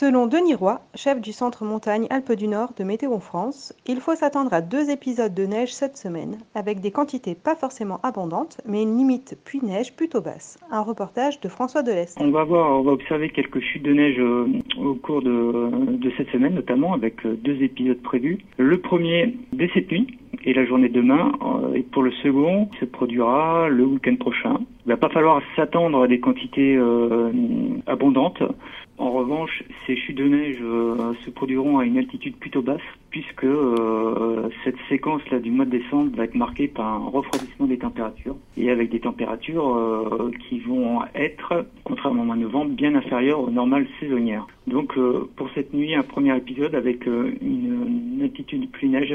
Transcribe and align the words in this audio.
Selon 0.00 0.26
Denis 0.26 0.54
Roy, 0.54 0.80
chef 0.94 1.20
du 1.20 1.30
centre 1.30 1.62
montagne 1.66 2.06
Alpes 2.08 2.32
du 2.32 2.48
Nord 2.48 2.72
de 2.74 2.84
Météo 2.84 3.18
France, 3.18 3.74
il 3.86 4.00
faut 4.00 4.14
s'attendre 4.14 4.54
à 4.54 4.62
deux 4.62 4.88
épisodes 4.88 5.34
de 5.34 5.44
neige 5.44 5.74
cette 5.74 5.98
semaine, 5.98 6.38
avec 6.54 6.80
des 6.80 6.90
quantités 6.90 7.34
pas 7.34 7.54
forcément 7.54 8.00
abondantes, 8.02 8.62
mais 8.66 8.82
une 8.82 8.96
limite 8.96 9.36
pluie-neige 9.44 9.94
plutôt 9.94 10.22
basse. 10.22 10.58
Un 10.70 10.80
reportage 10.80 11.38
de 11.40 11.50
François 11.50 11.82
Delest. 11.82 12.16
On 12.18 12.30
va 12.30 12.44
voir, 12.44 12.80
on 12.80 12.82
va 12.82 12.92
observer 12.92 13.28
quelques 13.28 13.60
chutes 13.60 13.82
de 13.82 13.92
neige 13.92 14.18
euh, 14.18 14.46
au 14.82 14.94
cours 14.94 15.20
de, 15.20 16.10
cette 16.16 16.30
semaine, 16.30 16.54
notamment 16.54 16.94
avec 16.94 17.26
euh, 17.26 17.36
deux 17.44 17.62
épisodes 17.62 18.00
prévus. 18.00 18.38
Le 18.56 18.80
premier 18.80 19.36
dès 19.52 19.68
cette 19.74 19.92
nuit, 19.92 20.06
et 20.46 20.54
la 20.54 20.64
journée 20.64 20.88
de 20.88 20.94
demain. 20.94 21.30
Euh, 21.42 21.74
et 21.74 21.82
pour 21.82 22.02
le 22.02 22.12
second, 22.22 22.70
se 22.80 22.86
produira 22.86 23.68
le 23.68 23.84
week-end 23.84 24.16
prochain. 24.16 24.60
Il 24.86 24.88
va 24.88 24.96
pas 24.96 25.10
falloir 25.10 25.42
s'attendre 25.56 26.04
à 26.04 26.08
des 26.08 26.20
quantités 26.20 26.78
abondantes. 27.86 28.42
En 29.00 29.12
revanche, 29.12 29.64
ces 29.86 29.96
chutes 29.96 30.18
de 30.18 30.28
neige 30.28 30.58
euh, 30.60 31.14
se 31.24 31.30
produiront 31.30 31.78
à 31.78 31.86
une 31.86 31.96
altitude 31.96 32.36
plutôt 32.36 32.60
basse, 32.60 32.82
puisque 33.08 33.46
cette 34.62 34.76
séquence-là 34.90 35.40
du 35.40 35.50
mois 35.50 35.64
de 35.64 35.70
décembre 35.70 36.14
va 36.14 36.24
être 36.24 36.34
marquée 36.34 36.68
par 36.68 36.86
un 36.86 37.08
refroidissement 37.08 37.66
des 37.66 37.78
températures, 37.78 38.36
et 38.58 38.70
avec 38.70 38.90
des 38.90 39.00
températures 39.00 40.30
qui 40.46 40.60
vont 40.60 41.00
être, 41.14 41.66
contrairement 41.82 42.22
au 42.22 42.26
mois 42.26 42.36
de 42.36 42.42
novembre, 42.42 42.72
bien 42.72 42.94
inférieures 42.94 43.40
aux 43.40 43.50
normales 43.50 43.86
saisonnières. 43.98 44.46
Donc 44.66 44.96
pour 45.34 45.48
cette 45.54 45.74
nuit, 45.74 45.94
un 45.94 46.02
premier 46.02 46.36
épisode 46.36 46.74
avec 46.76 47.06
une 47.06 48.09
altitude 48.22 48.70
plus 48.70 48.88
neige 48.88 49.14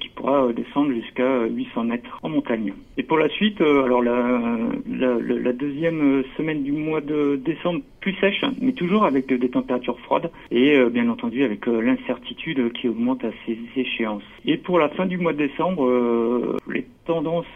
qui 0.00 0.08
pourra 0.10 0.52
descendre 0.52 0.92
jusqu'à 0.92 1.46
800 1.46 1.84
mètres 1.84 2.18
en 2.22 2.28
montagne. 2.28 2.72
Et 2.96 3.02
pour 3.02 3.18
la 3.18 3.28
suite, 3.28 3.60
alors 3.60 4.02
la, 4.02 5.52
deuxième 5.52 6.24
semaine 6.36 6.62
du 6.62 6.72
mois 6.72 7.00
de 7.00 7.36
décembre 7.36 7.80
plus 8.00 8.14
sèche, 8.14 8.44
mais 8.60 8.72
toujours 8.72 9.04
avec 9.04 9.32
des 9.32 9.48
températures 9.48 9.98
froides 10.00 10.30
et 10.50 10.78
bien 10.90 11.08
entendu 11.08 11.42
avec 11.44 11.66
l'incertitude 11.66 12.72
qui 12.72 12.88
augmente 12.88 13.24
à 13.24 13.30
ces 13.46 13.58
échéances. 13.76 14.22
Et 14.44 14.56
pour 14.56 14.78
la 14.78 14.88
fin 14.90 15.06
du 15.06 15.16
mois 15.18 15.32
de 15.32 15.38
décembre, 15.38 16.58
les 16.68 16.86
tendances 17.06 17.46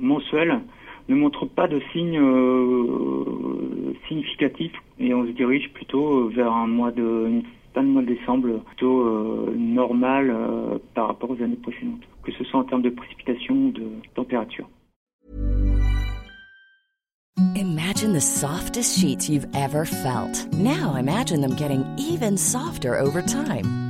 mensuelles 0.00 0.60
ne 1.08 1.14
montrent 1.14 1.46
pas 1.46 1.68
de 1.68 1.80
signes 1.92 2.20
significatifs 4.08 4.76
et 4.98 5.14
on 5.14 5.26
se 5.26 5.32
dirige 5.32 5.70
plutôt 5.72 6.28
vers 6.28 6.52
un 6.52 6.66
mois 6.66 6.90
de 6.90 7.42
fin 7.74 7.82
de 7.82 7.88
mois 7.88 8.02
de 8.02 8.08
décembre 8.08 8.58
plutôt 8.66 9.02
euh, 9.02 9.54
normal 9.56 10.30
euh, 10.30 10.78
par 10.94 11.08
rapport 11.08 11.30
aux 11.30 11.42
années 11.42 11.56
précédentes, 11.56 12.02
que 12.22 12.32
ce 12.32 12.44
soit 12.44 12.60
en 12.60 12.64
termes 12.64 12.82
de 12.82 12.90
précipitation 12.90 13.54
ou 13.54 13.70
de 13.70 13.90
température. 14.14 14.68
Imagine 17.56 18.12
the 18.12 18.20
softest 18.20 18.98
sheets 18.98 19.28
you've 19.28 19.46
ever 19.54 19.84
felt. 19.84 20.46
Now 20.52 20.94
imagine 20.96 21.40
them 21.40 21.54
getting 21.56 21.84
even 21.98 22.36
softer 22.36 22.98
over 22.98 23.22
time. 23.22 23.89